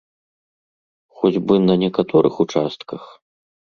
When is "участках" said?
2.45-3.01